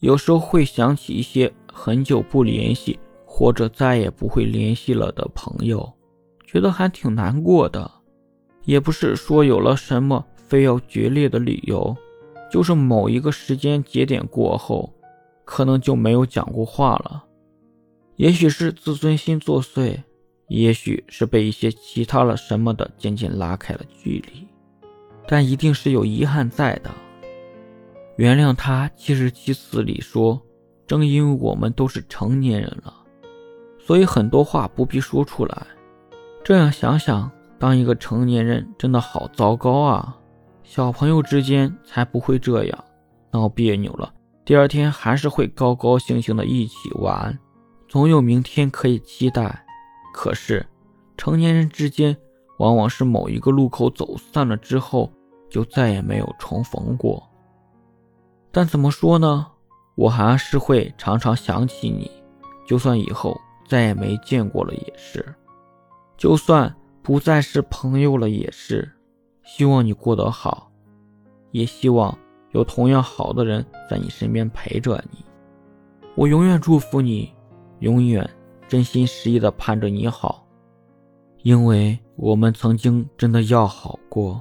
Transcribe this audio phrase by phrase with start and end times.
[0.00, 5.92] 有时候会想起一些很久不联系或者再也不会联系了的朋友，
[6.46, 7.90] 觉得还挺难过的。
[8.64, 11.96] 也不是说有了什么非要决裂的理由，
[12.50, 14.92] 就是某一个时间节点过后，
[15.44, 17.24] 可能就没有讲过话了。
[18.16, 19.96] 也许是自尊心作祟，
[20.48, 24.46] 也许是被一些其他了什么的渐渐拉开了距离，
[25.26, 26.90] 但一定是有遗憾在的。
[28.18, 30.42] 原谅他七十七次里说
[30.88, 32.92] ：“正因为我们都是成年人了，
[33.78, 35.66] 所以很多话不必说出来。”
[36.42, 40.16] 这样想想，当一个成年人真的好糟糕啊！
[40.64, 42.84] 小朋友之间才不会这样，
[43.30, 44.12] 闹别扭了，
[44.44, 47.38] 第二天还是会高高兴兴的一起玩，
[47.86, 49.64] 总有明天可以期待。
[50.12, 50.66] 可是，
[51.16, 52.16] 成年人之间
[52.58, 55.12] 往往是某一个路口走散了之后，
[55.48, 57.22] 就再也没有重逢过。
[58.50, 59.46] 但怎么说呢？
[59.94, 62.10] 我还是会常常想起你，
[62.66, 65.34] 就算以后再也没见过了也是，
[66.16, 68.88] 就算不再是朋友了也是。
[69.44, 70.70] 希望你过得好，
[71.50, 72.16] 也希望
[72.52, 75.24] 有同样好的人在你身边陪着你。
[76.14, 77.32] 我永远祝福你，
[77.80, 78.28] 永远
[78.68, 80.46] 真心实意的盼着你好，
[81.42, 84.40] 因为我们曾经真的要好过。